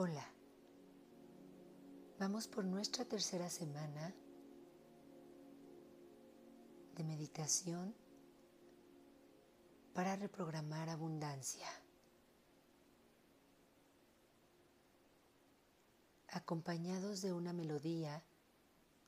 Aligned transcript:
Hola, 0.00 0.24
vamos 2.20 2.46
por 2.46 2.64
nuestra 2.64 3.04
tercera 3.04 3.50
semana 3.50 4.14
de 6.94 7.02
meditación 7.02 7.92
para 9.94 10.14
reprogramar 10.14 10.88
abundancia. 10.88 11.66
Acompañados 16.28 17.20
de 17.20 17.32
una 17.32 17.52
melodía 17.52 18.22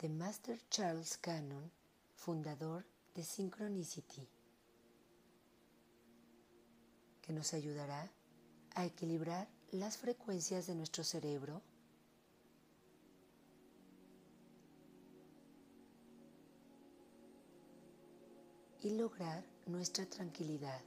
de 0.01 0.09
Master 0.09 0.61
Charles 0.71 1.19
Cannon, 1.19 1.71
fundador 2.17 2.85
de 3.15 3.23
Synchronicity, 3.23 4.29
que 7.23 7.33
nos 7.33 7.55
ayudará 7.55 8.11
a 8.75 8.85
equilibrar 8.85 9.60
las 9.73 9.99
frecuencias 9.99 10.67
de 10.67 10.75
nuestro 10.75 11.05
cerebro 11.05 11.63
y 18.83 18.91
lograr 18.91 19.45
nuestra 19.67 20.07
tranquilidad. 20.07 20.81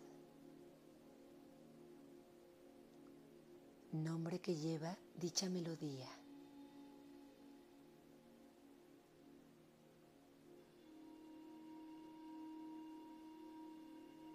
Nombre 3.94 4.40
que 4.40 4.56
lleva 4.56 4.98
dicha 5.16 5.48
melodía. 5.50 6.10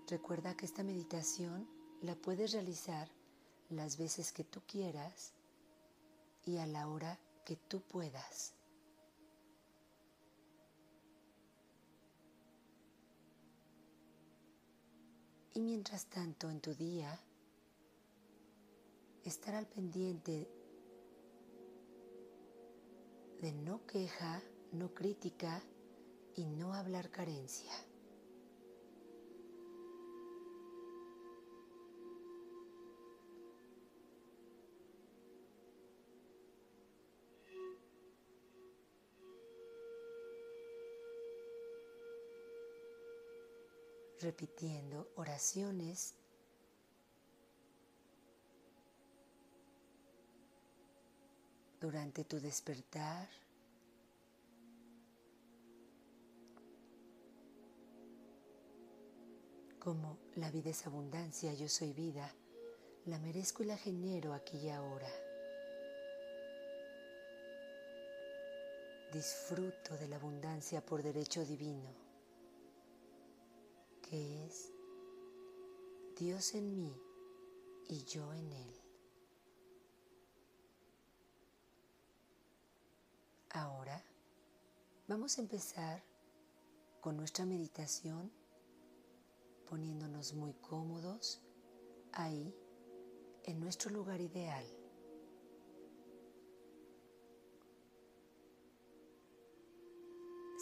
Recuerda 0.06 0.56
que 0.56 0.64
esta 0.64 0.82
meditación 0.82 1.68
la 2.00 2.14
puedes 2.14 2.52
realizar 2.52 3.10
las 3.70 3.96
veces 3.96 4.32
que 4.32 4.44
tú 4.44 4.60
quieras 4.66 5.32
y 6.44 6.58
a 6.58 6.66
la 6.66 6.88
hora 6.88 7.18
que 7.44 7.56
tú 7.56 7.80
puedas. 7.80 8.54
Y 15.54 15.60
mientras 15.60 16.06
tanto 16.06 16.48
en 16.50 16.60
tu 16.60 16.74
día, 16.74 17.20
estar 19.24 19.54
al 19.54 19.66
pendiente 19.66 20.48
de 23.40 23.52
no 23.52 23.84
queja, 23.86 24.42
no 24.72 24.94
crítica 24.94 25.60
y 26.36 26.46
no 26.46 26.74
hablar 26.74 27.10
carencia. 27.10 27.72
Repitiendo 44.20 45.10
oraciones 45.16 46.14
durante 51.80 52.24
tu 52.24 52.40
despertar. 52.40 53.28
Como 59.78 60.18
la 60.36 60.50
vida 60.50 60.70
es 60.70 60.86
abundancia, 60.86 61.54
yo 61.54 61.68
soy 61.68 61.92
vida, 61.92 62.34
la 63.06 63.18
merezco 63.18 63.62
y 63.62 63.66
la 63.66 63.76
genero 63.76 64.34
aquí 64.34 64.58
y 64.58 64.70
ahora. 64.70 65.08
Disfruto 69.12 69.96
de 69.96 70.08
la 70.08 70.16
abundancia 70.16 70.84
por 70.84 71.02
derecho 71.02 71.44
divino 71.44 72.07
que 74.08 74.46
es 74.46 74.72
Dios 76.16 76.54
en 76.54 76.74
mí 76.74 76.94
y 77.88 78.04
yo 78.04 78.32
en 78.32 78.52
Él. 78.52 78.80
Ahora 83.50 84.02
vamos 85.08 85.36
a 85.36 85.42
empezar 85.42 86.02
con 87.00 87.16
nuestra 87.16 87.44
meditación 87.44 88.32
poniéndonos 89.68 90.32
muy 90.32 90.54
cómodos 90.54 91.42
ahí 92.12 92.54
en 93.44 93.60
nuestro 93.60 93.90
lugar 93.90 94.20
ideal. 94.20 94.64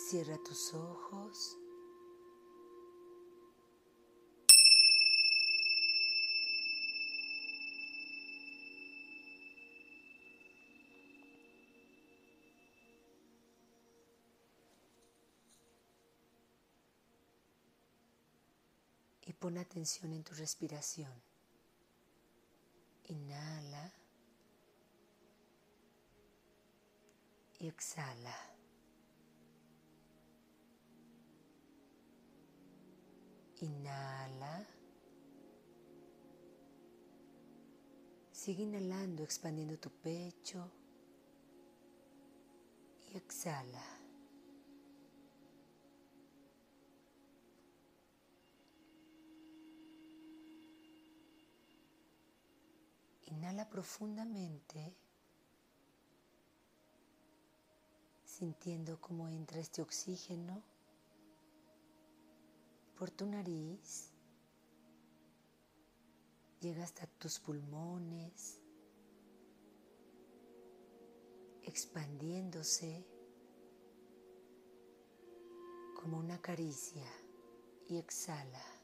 Cierra 0.08 0.36
tus 0.44 0.74
ojos 0.74 1.58
pon 19.38 19.58
atención 19.58 20.12
en 20.12 20.24
tu 20.24 20.34
respiración. 20.34 21.12
Inhala 23.04 23.92
y 27.58 27.68
exhala. 27.68 28.36
Inhala. 33.60 34.66
Sigue 38.32 38.62
inhalando, 38.62 39.22
expandiendo 39.22 39.78
tu 39.78 39.90
pecho 39.90 40.70
y 43.12 43.16
exhala. 43.16 43.95
Inhala 53.36 53.68
profundamente, 53.68 54.96
sintiendo 58.24 58.98
cómo 58.98 59.28
entra 59.28 59.60
este 59.60 59.82
oxígeno 59.82 60.62
por 62.96 63.10
tu 63.10 63.26
nariz, 63.26 64.10
llega 66.62 66.82
hasta 66.82 67.06
tus 67.06 67.38
pulmones, 67.38 68.58
expandiéndose 71.62 73.04
como 76.00 76.16
una 76.16 76.40
caricia 76.40 77.06
y 77.86 77.98
exhala. 77.98 78.75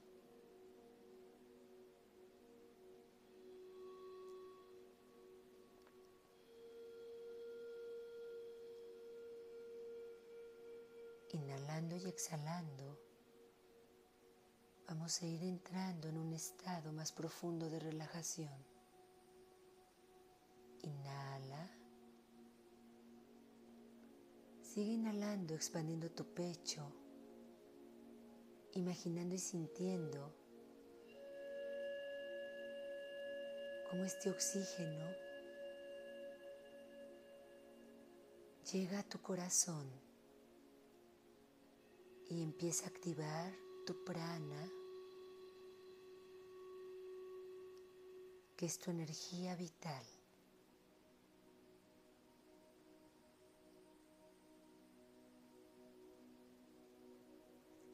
Y 11.94 12.08
exhalando, 12.08 12.98
vamos 14.88 15.20
a 15.20 15.26
ir 15.26 15.42
entrando 15.42 16.08
en 16.08 16.16
un 16.16 16.32
estado 16.32 16.90
más 16.90 17.12
profundo 17.12 17.68
de 17.68 17.78
relajación. 17.78 18.64
Inhala. 20.80 21.70
Sigue 24.62 24.92
inhalando, 24.92 25.54
expandiendo 25.54 26.10
tu 26.10 26.24
pecho, 26.32 26.90
imaginando 28.72 29.34
y 29.34 29.38
sintiendo 29.38 30.34
cómo 33.90 34.02
este 34.04 34.30
oxígeno 34.30 35.04
llega 38.72 39.00
a 39.00 39.02
tu 39.02 39.20
corazón 39.20 40.11
y 42.32 42.42
empieza 42.42 42.86
a 42.86 42.88
activar 42.88 43.52
tu 43.84 44.04
prana, 44.04 44.66
que 48.56 48.64
es 48.64 48.78
tu 48.78 48.90
energía 48.90 49.54
vital. 49.54 50.06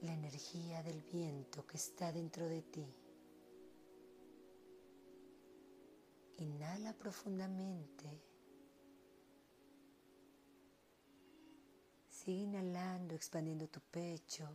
La 0.03 0.13
energía 0.13 0.85
del 0.85 1.03
viento 1.03 1.67
que 1.67 1.77
está 1.77 2.13
dentro 2.13 2.47
de 2.49 2.63
ti. 2.63 2.95
Inhala 6.37 6.93
profundamente. 6.93 8.28
Sigue 12.29 12.43
inhalando, 12.43 13.15
expandiendo 13.15 13.67
tu 13.69 13.81
pecho. 13.81 14.47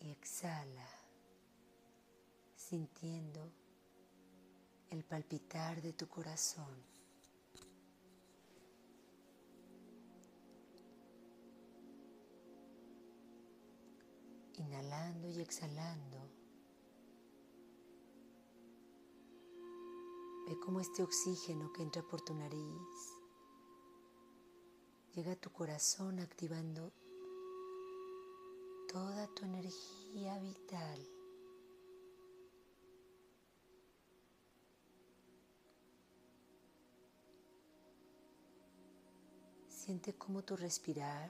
Y 0.00 0.10
exhala, 0.10 0.88
sintiendo 2.56 3.52
el 4.88 5.04
palpitar 5.04 5.82
de 5.82 5.92
tu 5.92 6.08
corazón. 6.08 6.82
Inhalando 14.54 15.28
y 15.28 15.42
exhalando. 15.42 16.25
Ve 20.46 20.56
cómo 20.60 20.78
este 20.78 21.02
oxígeno 21.02 21.72
que 21.72 21.82
entra 21.82 22.02
por 22.04 22.20
tu 22.20 22.32
nariz 22.32 23.16
llega 25.12 25.32
a 25.32 25.36
tu 25.36 25.50
corazón 25.50 26.20
activando 26.20 26.92
toda 28.88 29.26
tu 29.34 29.44
energía 29.44 30.38
vital. 30.38 31.00
Siente 39.68 40.14
cómo 40.14 40.44
tu 40.44 40.56
respirar, 40.56 41.28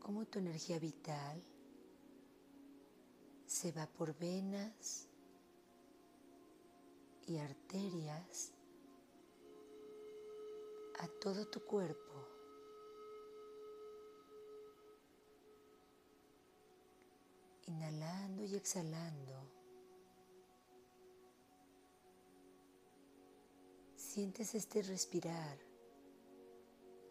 cómo 0.00 0.26
tu 0.26 0.38
energía 0.38 0.78
vital 0.78 1.42
se 3.46 3.72
va 3.72 3.86
por 3.86 4.14
venas 4.18 5.08
arterias 7.38 8.52
a 10.98 11.08
todo 11.20 11.46
tu 11.48 11.64
cuerpo. 11.64 12.28
Inhalando 17.66 18.44
y 18.44 18.54
exhalando. 18.54 19.50
Sientes 23.96 24.54
este 24.54 24.82
respirar 24.82 25.58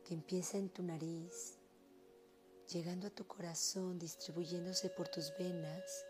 que 0.05 0.13
empieza 0.13 0.57
en 0.57 0.69
tu 0.69 0.83
nariz, 0.83 1.57
llegando 2.69 3.07
a 3.07 3.09
tu 3.09 3.25
corazón, 3.25 3.97
distribuyéndose 3.97 4.89
por 4.89 5.07
tus 5.07 5.35
venas 5.37 6.05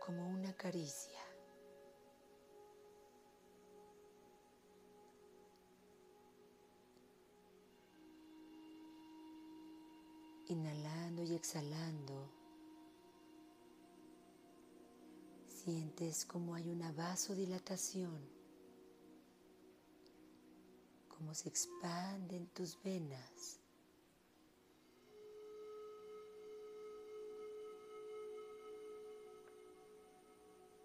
como 0.00 0.28
una 0.28 0.54
caricia. 0.54 1.33
Inhalando 10.48 11.22
y 11.22 11.34
exhalando, 11.34 12.30
sientes 15.48 16.24
como 16.26 16.54
hay 16.54 16.68
una 16.68 16.92
vasodilatación 16.92 18.34
cómo 21.24 21.34
se 21.34 21.48
expanden 21.48 22.48
tus 22.48 22.78
venas. 22.82 23.58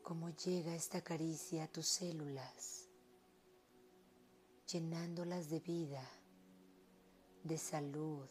Cómo 0.01 0.29
llega 0.29 0.73
esta 0.73 1.01
caricia 1.01 1.65
a 1.65 1.67
tus 1.67 1.87
células, 1.87 2.87
llenándolas 4.71 5.49
de 5.49 5.59
vida, 5.59 6.09
de 7.43 7.57
salud, 7.57 8.27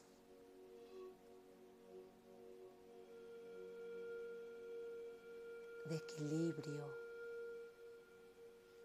de 5.89 5.97
equilibrio, 5.97 6.87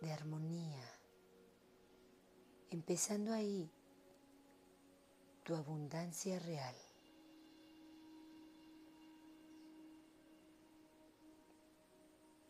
de 0.01 0.11
armonía 0.11 0.93
empezando 2.73 3.31
ahí 3.31 3.69
tu 5.43 5.55
abundancia 5.55 6.39
real. 6.39 6.75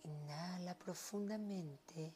Inhala 0.03 0.77
profundamente, 0.79 2.13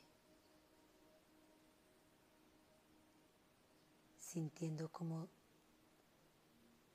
sintiendo 4.17 4.89
como 4.89 5.27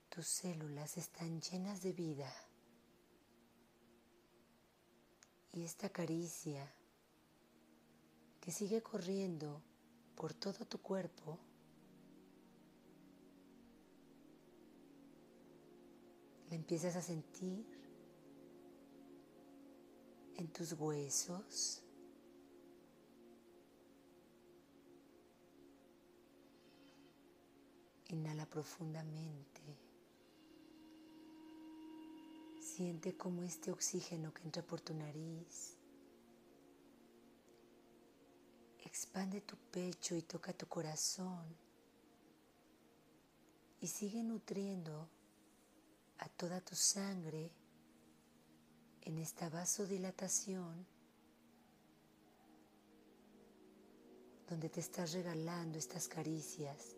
tus 0.08 0.26
células 0.26 0.96
están 0.96 1.42
llenas 1.42 1.82
de 1.82 1.92
vida. 1.92 2.32
Y 5.52 5.64
esta 5.64 5.90
caricia 5.90 6.72
que 8.40 8.50
sigue 8.50 8.82
corriendo 8.82 9.62
por 10.16 10.34
todo 10.34 10.64
tu 10.64 10.78
cuerpo. 10.78 11.38
La 16.48 16.56
empiezas 16.56 16.96
a 16.96 17.02
sentir 17.02 17.66
en 20.36 20.48
tus 20.48 20.72
huesos. 20.72 21.82
Inhala 28.08 28.46
profundamente. 28.46 29.81
Siente 32.82 33.16
como 33.16 33.44
este 33.44 33.70
oxígeno 33.70 34.34
que 34.34 34.42
entra 34.42 34.60
por 34.60 34.80
tu 34.80 34.92
nariz. 34.92 35.78
Expande 38.80 39.40
tu 39.42 39.56
pecho 39.56 40.16
y 40.16 40.22
toca 40.22 40.52
tu 40.52 40.66
corazón. 40.66 41.44
Y 43.80 43.86
sigue 43.86 44.24
nutriendo 44.24 45.08
a 46.18 46.28
toda 46.30 46.60
tu 46.60 46.74
sangre 46.74 47.52
en 49.02 49.18
esta 49.18 49.48
vasodilatación 49.48 50.84
donde 54.48 54.68
te 54.68 54.80
estás 54.80 55.12
regalando 55.12 55.78
estas 55.78 56.08
caricias 56.08 56.96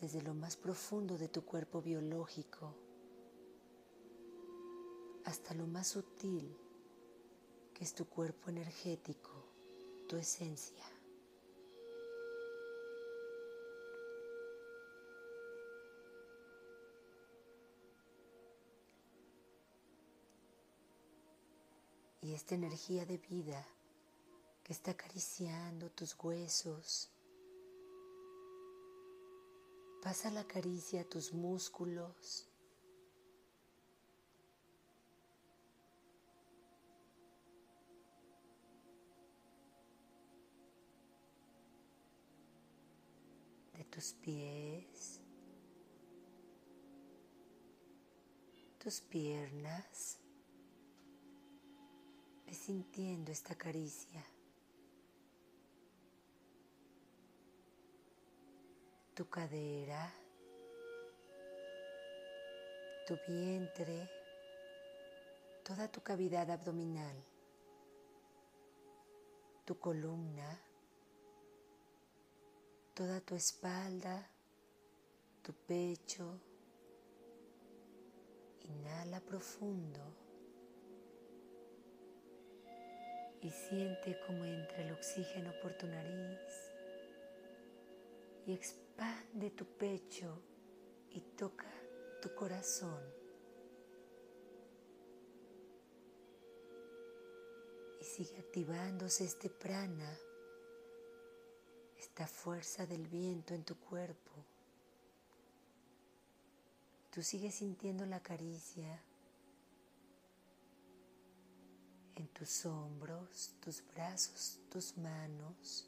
desde 0.00 0.20
lo 0.20 0.34
más 0.34 0.56
profundo 0.56 1.16
de 1.16 1.28
tu 1.28 1.44
cuerpo 1.44 1.80
biológico 1.80 2.90
hasta 5.24 5.54
lo 5.54 5.66
más 5.66 5.88
sutil 5.88 6.56
que 7.74 7.84
es 7.84 7.94
tu 7.94 8.06
cuerpo 8.06 8.50
energético 8.50 9.30
tu 10.12 10.16
esencia. 10.18 10.84
Y 22.20 22.34
esta 22.34 22.54
energía 22.54 23.04
de 23.06 23.18
vida 23.18 23.66
que 24.62 24.72
está 24.72 24.92
acariciando 24.92 25.90
tus 25.90 26.14
huesos, 26.22 27.10
pasa 30.02 30.30
la 30.30 30.44
caricia 30.44 31.00
a 31.00 31.04
tus 31.04 31.32
músculos, 31.32 32.46
tus 43.92 44.14
pies, 44.14 45.20
tus 48.78 49.00
piernas. 49.02 50.18
Sintiendo 52.50 53.32
esta 53.32 53.54
caricia. 53.54 54.22
Tu 59.14 59.28
cadera, 59.28 60.12
tu 63.06 63.18
vientre, 63.26 64.08
toda 65.64 65.90
tu 65.90 66.02
cavidad 66.02 66.50
abdominal, 66.50 67.16
tu 69.64 69.78
columna 69.78 70.71
toda 72.94 73.20
tu 73.20 73.34
espalda, 73.34 74.28
tu 75.42 75.52
pecho. 75.52 76.40
Inhala 78.60 79.20
profundo 79.20 80.00
y 83.40 83.50
siente 83.50 84.18
cómo 84.26 84.44
entra 84.44 84.78
el 84.82 84.92
oxígeno 84.92 85.52
por 85.60 85.74
tu 85.74 85.86
nariz 85.86 86.72
y 88.46 88.52
expande 88.52 89.50
tu 89.50 89.64
pecho 89.64 90.40
y 91.10 91.20
toca 91.36 91.70
tu 92.20 92.34
corazón. 92.34 93.02
Y 98.00 98.04
sigue 98.04 98.38
activándose 98.38 99.24
este 99.24 99.50
prana, 99.50 100.18
esta 102.12 102.26
fuerza 102.26 102.84
del 102.84 103.08
viento 103.08 103.54
en 103.54 103.64
tu 103.64 103.74
cuerpo. 103.74 104.32
Tú 107.10 107.22
sigues 107.22 107.54
sintiendo 107.54 108.04
la 108.04 108.20
caricia 108.20 109.00
en 112.16 112.28
tus 112.28 112.66
hombros, 112.66 113.54
tus 113.64 113.82
brazos, 113.94 114.58
tus 114.70 114.98
manos, 114.98 115.86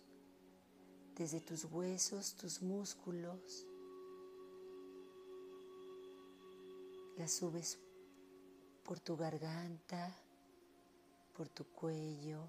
desde 1.14 1.43
tus 1.43 1.66
huesos, 1.66 2.33
tus 2.37 2.62
músculos. 2.62 3.66
La 7.19 7.28
subes 7.28 7.78
por 8.83 8.99
tu 8.99 9.14
garganta, 9.14 10.16
por 11.37 11.50
tu 11.50 11.66
cuello, 11.66 12.40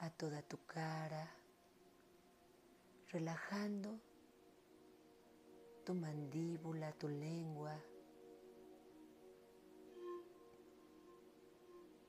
a 0.00 0.10
toda 0.10 0.42
tu 0.42 0.58
cara, 0.66 1.34
relajando 3.10 4.00
tu 5.84 5.94
mandíbula, 5.94 6.92
tu 6.92 7.08
lengua. 7.08 7.78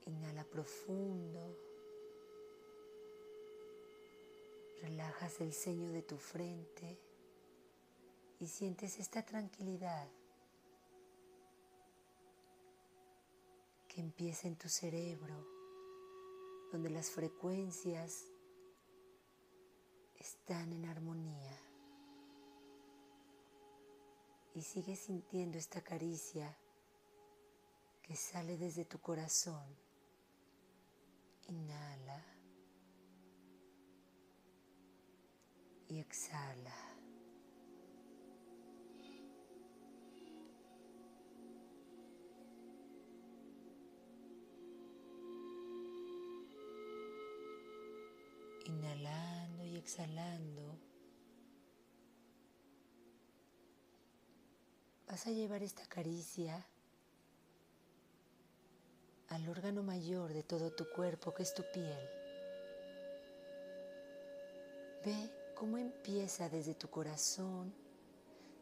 Inhala 0.06 0.44
profundo. 0.46 1.58
Relajas 4.82 5.42
el 5.42 5.52
ceño 5.52 5.92
de 5.92 6.04
tu 6.04 6.18
frente 6.18 7.00
y 8.40 8.48
sientes 8.48 9.00
esta 9.00 9.26
tranquilidad 9.26 10.08
que 13.88 14.02
empieza 14.02 14.48
en 14.48 14.58
tu 14.58 14.70
cerebro, 14.70 15.36
donde 16.72 16.90
las 16.90 17.10
frecuencias 17.10 18.26
están 20.20 20.74
en 20.74 20.86
armonía. 20.86 21.58
Y 24.54 24.62
sigues 24.62 25.00
sintiendo 25.00 25.58
esta 25.58 25.82
caricia 25.82 26.58
que 28.02 28.16
sale 28.16 28.58
desde 28.58 28.86
tu 28.86 29.00
corazón. 29.00 29.66
Inhala 31.48 32.24
y 35.88 36.00
exhala. 36.00 36.76
Inhalando 48.66 49.45
exhalando. 49.78 50.80
Vas 55.08 55.28
a 55.28 55.32
llevar 55.32 55.64
esta 55.64 55.86
caricia 55.86 56.66
al 59.30 59.48
órgano 59.48 59.84
mayor 59.84 60.34
de 60.34 60.44
todo 60.44 60.72
tu 60.72 60.90
cuerpo 60.90 61.34
que 61.34 61.44
es 61.44 61.54
tu 61.54 61.64
piel. 61.74 62.10
Ve 65.06 65.32
cómo 65.56 65.78
empieza 65.78 66.50
desde 66.50 66.74
tu 66.74 66.90
corazón, 66.90 67.74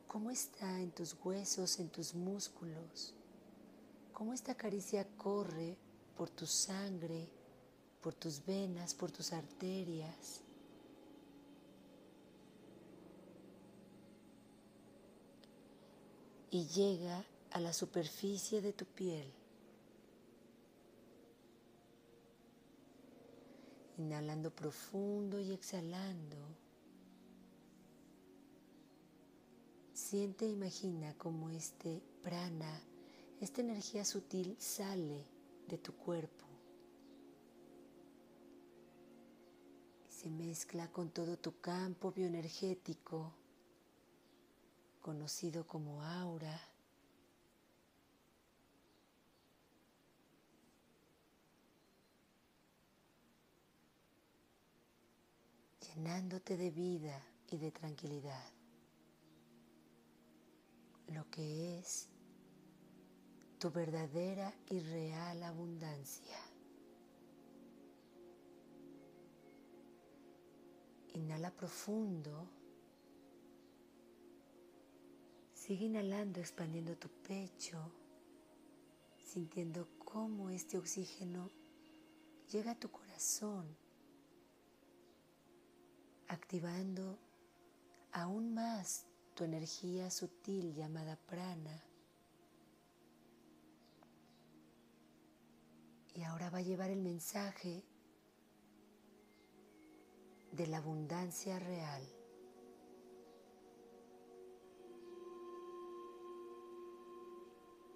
cómo 0.07 0.29
está 0.29 0.79
en 0.79 0.91
tus 0.91 1.15
huesos, 1.23 1.79
en 1.79 1.89
tus 1.89 2.13
músculos, 2.13 3.15
cómo 4.11 4.33
esta 4.33 4.55
caricia 4.55 5.07
corre 5.17 5.77
por 6.15 6.29
tu 6.29 6.45
sangre, 6.45 7.29
por 8.01 8.13
tus 8.13 8.45
venas, 8.45 8.93
por 8.93 9.11
tus 9.11 9.33
arterias. 9.33 10.42
Y 16.53 16.67
llega 16.67 17.25
a 17.49 17.59
la 17.59 17.73
superficie 17.73 18.61
de 18.61 18.73
tu 18.73 18.85
piel. 18.85 19.27
Inhalando 23.97 24.51
profundo 24.51 25.39
y 25.39 25.51
exhalando. 25.51 26.37
Siente 29.93 30.45
e 30.45 30.51
imagina 30.51 31.15
cómo 31.17 31.49
este 31.49 32.03
prana, 32.21 32.83
esta 33.41 33.61
energía 33.61 34.05
sutil 34.05 34.55
sale 34.59 35.25
de 35.67 35.79
tu 35.79 35.93
cuerpo. 35.93 36.43
se 40.23 40.29
mezcla 40.29 40.87
con 40.87 41.09
todo 41.09 41.35
tu 41.35 41.59
campo 41.59 42.13
bioenergético, 42.13 43.33
conocido 45.03 45.67
como 45.67 46.01
aura. 46.01 46.59
llenándote 55.95 56.57
de 56.57 56.71
vida 56.71 57.21
y 57.51 57.57
de 57.57 57.71
tranquilidad, 57.71 58.49
lo 61.09 61.29
que 61.29 61.77
es 61.77 62.09
tu 63.59 63.69
verdadera 63.69 64.51
y 64.71 64.79
real 64.79 65.43
abundancia. 65.43 66.39
Inhala 71.13 71.51
profundo. 71.51 72.62
Sigue 75.65 75.85
inhalando, 75.85 76.41
expandiendo 76.41 76.97
tu 76.97 77.07
pecho, 77.07 77.79
sintiendo 79.17 79.87
cómo 79.97 80.49
este 80.49 80.77
oxígeno 80.77 81.49
llega 82.51 82.71
a 82.71 82.75
tu 82.75 82.91
corazón, 82.91 83.73
activando 86.27 87.17
aún 88.11 88.53
más 88.53 89.05
tu 89.35 89.45
energía 89.45 90.11
sutil 90.11 90.75
llamada 90.75 91.15
prana. 91.15 91.81
Y 96.13 96.23
ahora 96.23 96.49
va 96.49 96.57
a 96.57 96.61
llevar 96.61 96.89
el 96.89 96.99
mensaje 96.99 97.85
de 100.51 100.67
la 100.67 100.79
abundancia 100.79 101.57
real. 101.57 102.22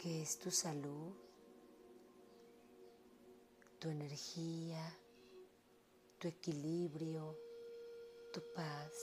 Que 0.07 0.21
es 0.21 0.39
tu 0.39 0.49
salud, 0.49 1.13
tu 3.77 3.89
energía, 3.89 4.81
tu 6.17 6.29
equilibrio, 6.29 7.37
tu 8.31 8.41
paz, 8.55 8.93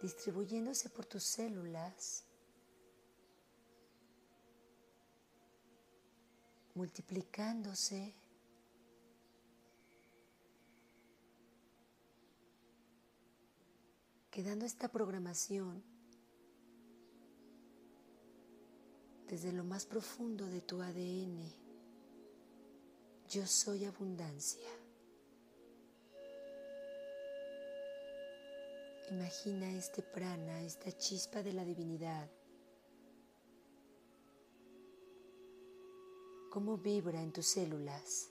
distribuyéndose 0.00 0.88
por 0.88 1.04
tus 1.04 1.22
células, 1.22 2.24
multiplicándose 6.74 8.14
quedando 14.30 14.64
esta 14.64 14.88
programación 14.88 15.99
desde 19.30 19.52
lo 19.52 19.62
más 19.62 19.86
profundo 19.86 20.44
de 20.46 20.60
tu 20.60 20.82
ADN. 20.82 21.38
Yo 23.28 23.46
soy 23.46 23.84
abundancia. 23.84 24.68
Imagina 29.12 29.70
este 29.72 30.02
prana, 30.02 30.62
esta 30.62 30.90
chispa 30.98 31.44
de 31.44 31.52
la 31.52 31.64
divinidad, 31.64 32.28
cómo 36.50 36.76
vibra 36.76 37.22
en 37.22 37.32
tus 37.32 37.46
células. 37.46 38.30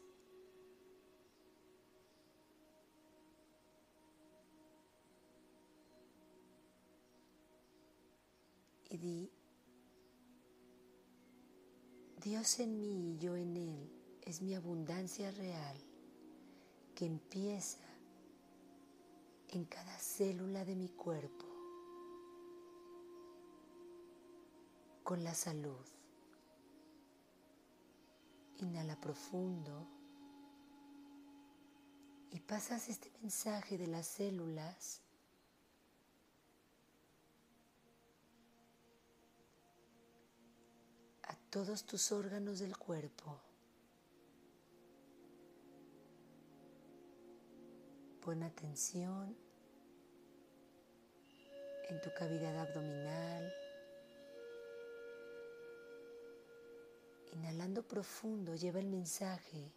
y 8.92 8.98
di, 8.98 9.32
Dios 12.22 12.60
en 12.60 12.82
mí 12.82 13.14
y 13.14 13.18
yo 13.18 13.38
en 13.38 13.56
Él 13.56 13.90
es 14.24 14.42
mi 14.42 14.54
abundancia 14.54 15.32
real 15.32 15.78
que 16.94 17.06
empieza 17.06 17.80
en 19.48 19.64
cada 19.64 19.98
célula 19.98 20.66
de 20.66 20.76
mi 20.76 20.90
cuerpo 20.90 21.46
con 25.04 25.24
la 25.24 25.34
salud. 25.34 25.86
Inhala 28.58 29.00
profundo 29.00 29.88
y 32.32 32.42
pasas 32.42 32.90
este 32.90 33.10
mensaje 33.22 33.78
de 33.78 33.88
las 33.88 34.06
células 34.06 35.02
todos 41.50 41.84
tus 41.84 42.12
órganos 42.12 42.60
del 42.60 42.78
cuerpo. 42.78 43.40
Pon 48.22 48.44
atención 48.44 49.36
en 51.90 52.02
tu 52.02 52.14
cavidad 52.14 52.56
abdominal. 52.60 53.52
Inhalando 57.34 57.82
profundo, 57.82 58.56
lleva 58.56 58.80
el 58.80 58.88
mensaje 58.88 59.72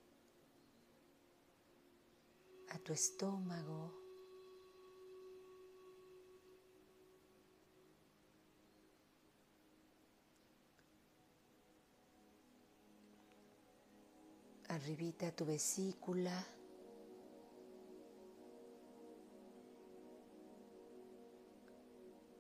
a 2.69 2.79
tu 2.79 2.93
estómago. 2.93 4.02
Arribita 14.73 15.31
tu 15.31 15.45
vesícula. 15.45 16.37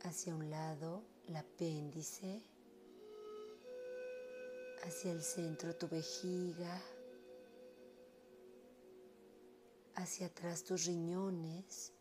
Hacia 0.02 0.34
un 0.34 0.50
lado, 0.50 1.02
el 1.28 1.36
apéndice. 1.36 2.42
Hacia 4.84 5.12
el 5.12 5.22
centro, 5.22 5.76
tu 5.76 5.88
vejiga. 5.88 6.80
hacia 10.02 10.26
atrás 10.26 10.64
tus 10.64 10.86
riñones. 10.86 11.92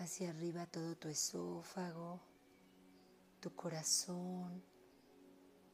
Hacia 0.00 0.30
arriba 0.30 0.64
todo 0.64 0.96
tu 0.96 1.08
esófago, 1.08 2.18
tu 3.38 3.54
corazón, 3.54 4.62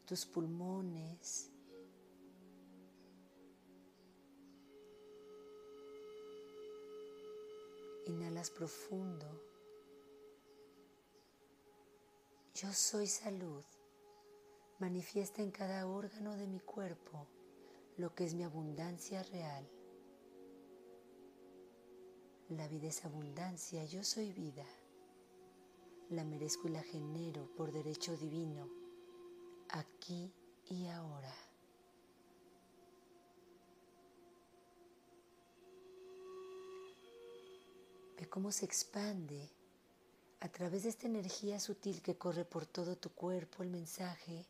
tus 0.04 0.26
pulmones. 0.26 1.48
Inhalas 8.06 8.50
profundo. 8.50 9.26
Yo 12.52 12.72
soy 12.72 13.06
salud. 13.06 13.64
Manifiesta 14.80 15.40
en 15.40 15.52
cada 15.52 15.86
órgano 15.86 16.36
de 16.36 16.48
mi 16.48 16.58
cuerpo 16.58 17.28
lo 17.96 18.12
que 18.12 18.24
es 18.24 18.34
mi 18.34 18.42
abundancia 18.42 19.22
real. 19.22 19.75
La 22.50 22.68
vida 22.68 22.86
es 22.86 23.04
abundancia, 23.04 23.84
yo 23.86 24.04
soy 24.04 24.32
vida. 24.32 24.64
La 26.10 26.22
merezco 26.22 26.68
y 26.68 26.70
la 26.70 26.82
genero 26.82 27.50
por 27.56 27.72
derecho 27.72 28.16
divino, 28.16 28.68
aquí 29.70 30.32
y 30.70 30.86
ahora. 30.86 31.34
Ve 38.16 38.28
cómo 38.28 38.52
se 38.52 38.64
expande 38.64 39.50
a 40.38 40.48
través 40.48 40.84
de 40.84 40.90
esta 40.90 41.08
energía 41.08 41.58
sutil 41.58 42.00
que 42.00 42.16
corre 42.16 42.44
por 42.44 42.64
todo 42.64 42.96
tu 42.96 43.10
cuerpo 43.10 43.64
el 43.64 43.70
mensaje 43.70 44.46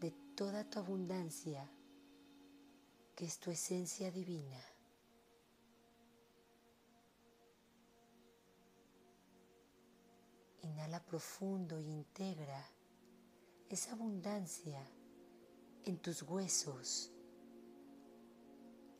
de 0.00 0.10
toda 0.34 0.68
tu 0.68 0.80
abundancia, 0.80 1.66
que 3.16 3.24
es 3.24 3.38
tu 3.38 3.50
esencia 3.50 4.10
divina. 4.10 4.62
Inhala 10.68 11.00
profundo 11.00 11.78
e 11.78 11.84
integra 11.84 12.62
esa 13.70 13.92
abundancia 13.92 14.80
en 15.84 15.96
tus 15.98 16.22
huesos, 16.22 17.10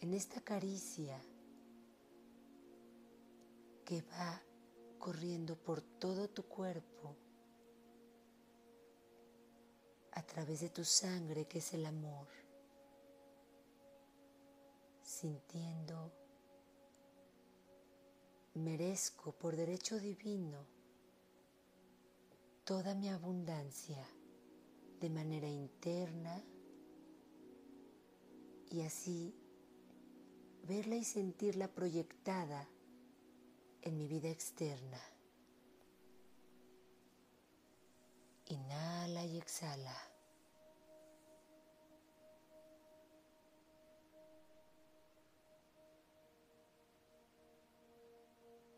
en 0.00 0.14
esta 0.14 0.40
caricia 0.40 1.20
que 3.84 4.00
va 4.02 4.40
corriendo 4.98 5.56
por 5.56 5.82
todo 5.82 6.28
tu 6.28 6.44
cuerpo, 6.44 7.14
a 10.12 10.22
través 10.22 10.60
de 10.60 10.70
tu 10.70 10.84
sangre 10.84 11.46
que 11.46 11.58
es 11.58 11.74
el 11.74 11.84
amor, 11.84 12.28
sintiendo, 15.02 16.12
merezco 18.54 19.32
por 19.32 19.54
derecho 19.54 20.00
divino 20.00 20.77
toda 22.68 22.94
mi 22.94 23.08
abundancia 23.08 24.06
de 25.00 25.08
manera 25.08 25.48
interna 25.48 26.44
y 28.70 28.82
así 28.82 29.34
verla 30.64 30.96
y 30.96 31.02
sentirla 31.02 31.68
proyectada 31.68 32.68
en 33.80 33.96
mi 33.96 34.06
vida 34.06 34.28
externa. 34.28 35.00
Inhala 38.48 39.24
y 39.24 39.38
exhala. 39.38 39.96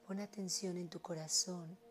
Pon 0.06 0.20
atención 0.20 0.76
en 0.76 0.88
tu 0.88 1.02
corazón. 1.02 1.89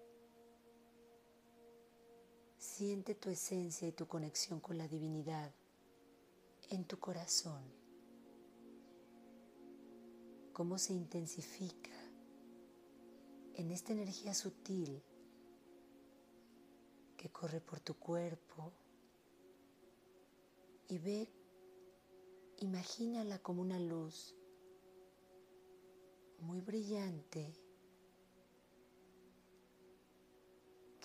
Siente 2.80 3.14
tu 3.14 3.30
esencia 3.30 3.90
y 3.90 3.92
tu 3.92 4.08
conexión 4.08 4.62
con 4.62 4.78
la 4.78 4.88
divinidad 4.88 5.54
en 6.70 6.86
tu 6.86 6.98
corazón. 6.98 7.62
Cómo 10.54 10.78
se 10.78 10.94
intensifica 10.94 11.92
en 13.56 13.72
esta 13.72 13.92
energía 13.92 14.34
sutil 14.34 15.04
que 17.18 17.30
corre 17.30 17.60
por 17.60 17.82
tu 17.82 17.96
cuerpo 17.96 18.72
y 20.88 21.00
ve, 21.00 21.28
imagínala 22.60 23.40
como 23.40 23.62
una 23.62 23.78
luz 23.78 24.38
muy 26.40 26.62
brillante 26.62 27.54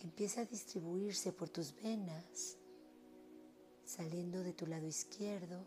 empieza 0.04 0.42
a 0.42 0.44
distribuirse 0.44 1.32
por 1.32 1.48
tus 1.48 1.74
venas, 1.74 2.56
saliendo 3.84 4.44
de 4.44 4.52
tu 4.52 4.66
lado 4.66 4.86
izquierdo 4.86 5.66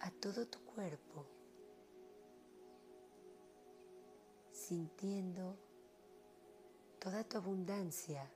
a 0.00 0.10
todo 0.10 0.48
tu 0.48 0.64
cuerpo. 0.64 1.26
sintiendo 4.72 5.58
toda 6.98 7.24
tu 7.24 7.36
abundancia, 7.36 8.32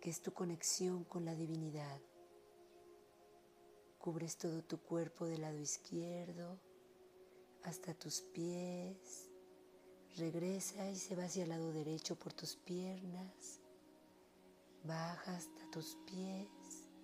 que 0.00 0.10
es 0.10 0.22
tu 0.22 0.32
conexión 0.32 1.04
con 1.04 1.24
la 1.24 1.34
divinidad. 1.34 2.00
Cubres 3.98 4.36
todo 4.38 4.64
tu 4.64 4.80
cuerpo 4.80 5.26
del 5.26 5.42
lado 5.42 5.58
izquierdo 5.58 6.58
hasta 7.62 7.92
tus 7.94 8.22
pies. 8.22 9.27
Regresa 10.18 10.90
y 10.90 10.96
se 10.96 11.14
va 11.14 11.24
hacia 11.24 11.44
el 11.44 11.50
lado 11.50 11.72
derecho 11.72 12.16
por 12.16 12.32
tus 12.32 12.56
piernas. 12.56 13.60
Baja 14.84 15.36
hasta 15.36 15.70
tus 15.70 15.96
pies 16.06 16.48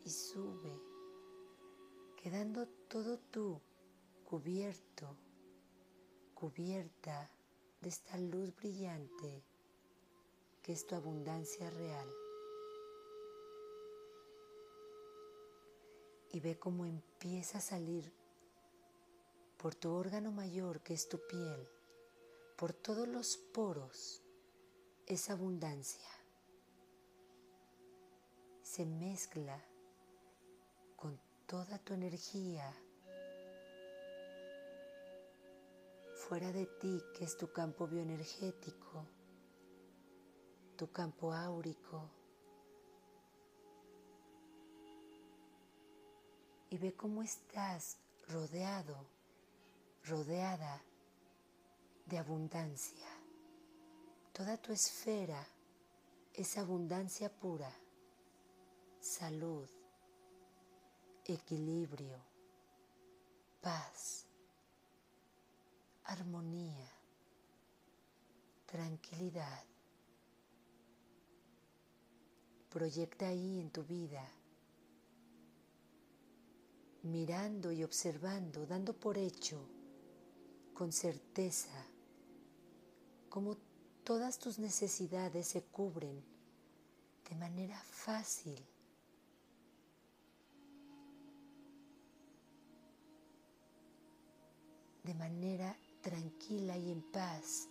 y 0.05 0.11
sube, 0.11 0.81
quedando 2.17 2.67
todo 2.89 3.19
tú 3.31 3.61
cubierto 4.25 5.17
cubierta 6.35 7.31
de 7.81 7.89
esta 7.89 8.19
luz 8.19 8.55
brillante 8.57 9.45
que 10.63 10.73
es 10.73 10.87
tu 10.87 10.95
abundancia 10.95 11.71
real. 11.71 12.09
y 16.35 16.41
ve 16.41 16.59
cómo 16.59 16.85
empieza 16.85 17.59
a 17.59 17.61
salir 17.61 18.13
por 19.57 19.77
tu 19.77 19.93
órgano 19.93 20.33
mayor 20.33 20.81
que 20.81 20.93
es 20.93 21.09
tu 21.09 21.25
piel, 21.29 21.69
por 22.57 22.73
todos 22.73 23.09
los 23.09 23.37
poros, 23.37 24.23
esa 25.07 25.33
abundancia. 25.33 26.09
Se 28.63 28.87
mezcla 28.87 29.61
con 30.97 31.21
toda 31.47 31.79
tu 31.79 31.95
energía 31.95 32.73
fuera 36.29 36.53
de 36.53 36.67
ti, 36.67 37.03
que 37.17 37.25
es 37.25 37.37
tu 37.37 37.53
campo 37.53 37.87
bioenergético, 37.87 39.05
tu 40.77 40.91
campo 40.91 41.33
áurico. 41.33 42.09
Y 46.71 46.79
ve 46.79 46.95
cómo 46.95 47.23
estás 47.23 47.99
rodeado, 48.29 49.07
rodeada 50.05 50.83
de 52.07 52.19
abundancia. 52.19 53.09
Toda 54.33 54.57
tu 54.57 54.73
esfera 54.73 55.47
es 56.33 56.59
abundancia 56.59 57.31
pura, 57.31 57.73
salud, 59.01 59.69
equilibrio, 61.25 62.19
paz 63.61 64.27
armonía, 66.05 66.91
tranquilidad. 68.67 69.65
Proyecta 72.71 73.29
ahí 73.29 73.61
en 73.61 73.71
tu 73.71 73.85
vida, 73.85 74.27
mirando 77.03 77.71
y 77.73 77.85
observando, 77.85 78.67
dando 78.67 78.93
por 78.95 79.17
hecho, 79.17 79.65
con 80.75 80.93
certeza, 80.93 81.87
cómo 83.35 83.57
todas 84.05 84.39
tus 84.39 84.61
necesidades 84.61 85.49
se 85.49 85.61
cubren 85.61 86.23
de 87.29 87.35
manera 87.35 87.77
fácil. 87.83 88.65
de 95.03 95.13
manera 95.13 95.77
tranquila 96.01 96.79
y 96.79 96.91
en 96.91 97.03
paz. 97.13 97.69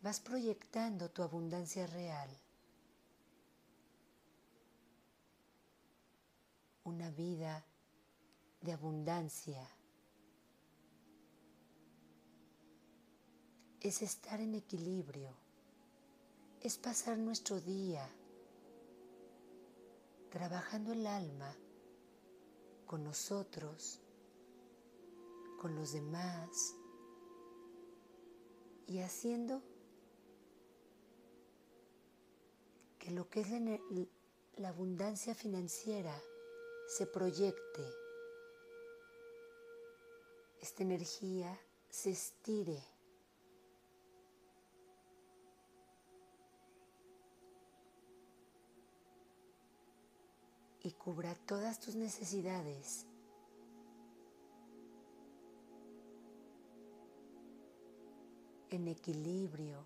Vas 0.00 0.20
proyectando 0.20 1.10
tu 1.10 1.22
abundancia 1.22 1.86
real. 1.86 2.30
Una 6.84 7.10
vida 7.10 7.62
de 8.62 8.72
abundancia. 8.72 9.68
Es 13.86 14.02
estar 14.02 14.40
en 14.40 14.56
equilibrio. 14.56 15.30
Es 16.60 16.76
pasar 16.76 17.18
nuestro 17.18 17.60
día 17.60 18.04
trabajando 20.28 20.92
el 20.92 21.06
alma 21.06 21.54
con 22.84 23.04
nosotros 23.04 24.00
con 25.60 25.76
los 25.76 25.92
demás 25.92 26.74
y 28.88 28.98
haciendo 28.98 29.62
que 32.98 33.12
lo 33.12 33.30
que 33.30 33.42
es 33.42 33.50
la, 34.56 34.68
abundancia 34.68 35.32
financiera 35.32 36.20
se 36.88 37.06
proyecte, 37.06 37.84
esta 40.60 40.82
energía 40.82 41.56
se 41.88 42.10
estire. 42.10 42.95
Y 50.86 50.92
cubra 50.92 51.34
todas 51.34 51.80
tus 51.80 51.96
necesidades 51.96 53.06
en 58.70 58.86
equilibrio, 58.86 59.84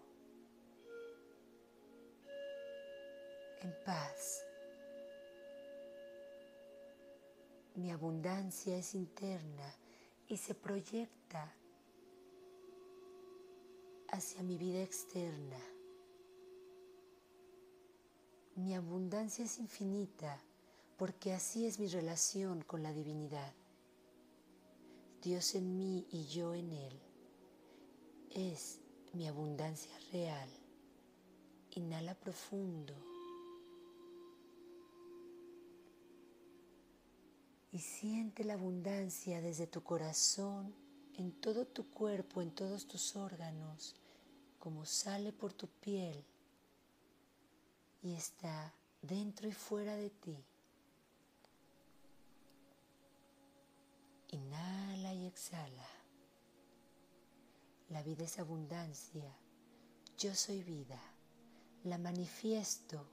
en 3.62 3.74
paz. 3.82 4.44
Mi 7.76 7.90
abundancia 7.90 8.76
es 8.76 8.94
interna 8.94 9.74
y 10.28 10.36
se 10.36 10.54
proyecta 10.54 11.50
hacia 14.08 14.42
mi 14.42 14.58
vida 14.58 14.82
externa. 14.82 15.60
Mi 18.56 18.74
abundancia 18.74 19.46
es 19.46 19.58
infinita 19.58 20.38
porque 21.00 21.32
así 21.32 21.64
es 21.64 21.78
mi 21.78 21.86
relación 21.86 22.60
con 22.60 22.82
la 22.82 22.92
divinidad. 22.92 23.54
Dios 25.22 25.54
en 25.54 25.78
mí 25.78 26.06
y 26.10 26.26
yo 26.26 26.52
en 26.52 26.70
Él 26.70 27.00
es 28.28 28.80
mi 29.14 29.26
abundancia 29.26 29.98
real. 30.12 30.50
Inhala 31.70 32.14
profundo. 32.14 32.92
Y 37.72 37.78
siente 37.78 38.44
la 38.44 38.52
abundancia 38.52 39.40
desde 39.40 39.66
tu 39.66 39.82
corazón, 39.82 40.74
en 41.16 41.32
todo 41.32 41.66
tu 41.66 41.88
cuerpo, 41.88 42.42
en 42.42 42.50
todos 42.50 42.86
tus 42.86 43.16
órganos, 43.16 43.96
como 44.58 44.84
sale 44.84 45.32
por 45.32 45.54
tu 45.54 45.66
piel 45.66 46.22
y 48.02 48.12
está 48.12 48.74
dentro 49.00 49.48
y 49.48 49.52
fuera 49.52 49.96
de 49.96 50.10
ti. 50.10 50.44
Inhala 54.32 55.12
y 55.14 55.26
exhala. 55.26 55.88
La 57.88 58.02
vida 58.02 58.24
es 58.24 58.38
abundancia. 58.38 59.36
Yo 60.16 60.34
soy 60.34 60.62
vida. 60.62 61.00
La 61.82 61.98
manifiesto 61.98 63.10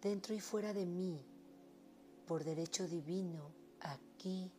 dentro 0.00 0.34
y 0.34 0.40
fuera 0.40 0.72
de 0.72 0.84
mí 0.84 1.24
por 2.26 2.42
derecho 2.42 2.88
divino 2.88 3.52
aquí 3.80 4.50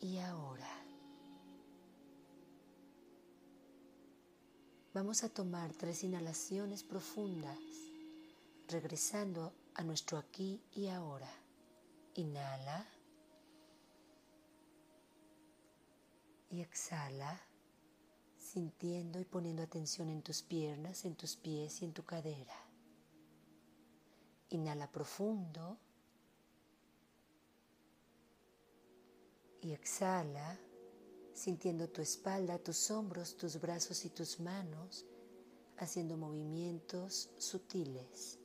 y 0.00 0.18
ahora. 0.18 0.68
Vamos 4.92 5.22
a 5.22 5.28
tomar 5.28 5.72
tres 5.72 6.02
inhalaciones 6.04 6.82
profundas, 6.82 7.58
regresando 8.66 9.54
a 9.74 9.84
nuestro 9.84 10.18
aquí 10.18 10.60
y 10.72 10.88
ahora. 10.88 11.30
Inhala 12.14 12.97
y 16.50 16.60
exhala 16.60 17.40
sintiendo 18.38 19.20
y 19.20 19.24
poniendo 19.24 19.62
atención 19.62 20.08
en 20.08 20.22
tus 20.22 20.42
piernas, 20.42 21.04
en 21.04 21.14
tus 21.14 21.36
pies 21.36 21.82
y 21.82 21.84
en 21.84 21.92
tu 21.92 22.04
cadera. 22.04 22.54
Inhala 24.50 24.90
profundo 24.90 25.78
y 29.60 29.72
exhala 29.72 30.58
sintiendo 31.34 31.88
tu 31.88 32.00
espalda, 32.00 32.58
tus 32.58 32.90
hombros, 32.90 33.36
tus 33.36 33.60
brazos 33.60 34.04
y 34.04 34.10
tus 34.10 34.40
manos 34.40 35.04
haciendo 35.76 36.16
movimientos 36.16 37.30
sutiles. 37.38 38.38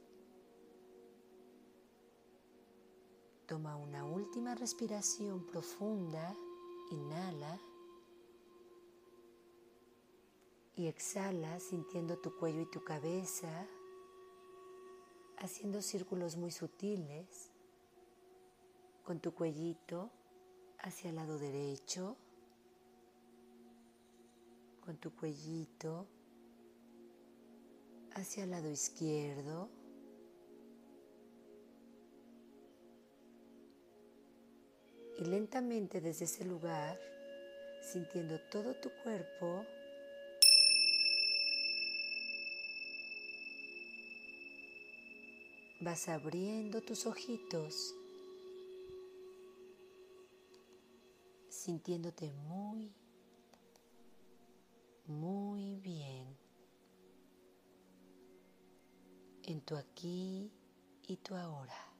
Toma 3.47 3.75
una 3.77 4.05
última 4.05 4.55
respiración 4.55 5.45
profunda, 5.45 6.35
inhala 6.91 7.59
y 10.75 10.88
exhala 10.88 11.59
sintiendo 11.59 12.17
tu 12.17 12.36
cuello 12.38 12.62
y 12.62 12.71
tu 12.71 12.83
cabeza, 12.83 13.67
haciendo 15.38 15.81
círculos 15.81 16.36
muy 16.36 16.51
sutiles 16.51 17.51
con 19.03 19.19
tu 19.19 19.33
cuellito 19.33 20.09
hacia 20.79 21.09
el 21.09 21.17
lado 21.17 21.38
derecho, 21.38 22.15
con 24.86 24.97
tu 24.97 25.15
cuellito 25.15 26.07
hacia 28.15 28.43
el 28.43 28.51
lado 28.51 28.69
izquierdo. 28.69 29.69
Y 35.19 35.25
lentamente 35.25 36.01
desde 36.01 36.25
ese 36.25 36.45
lugar, 36.45 36.99
sintiendo 37.81 38.39
todo 38.49 38.75
tu 38.75 38.89
cuerpo, 39.03 39.65
vas 45.83 46.07
abriendo 46.07 46.81
tus 46.81 47.05
ojitos, 47.05 47.93
sintiéndote 51.49 52.31
muy, 52.31 52.93
muy 55.07 55.75
bien 55.75 56.37
en 59.43 59.61
tu 59.61 59.75
aquí 59.75 60.51
y 61.07 61.17
tu 61.17 61.35
ahora. 61.35 61.92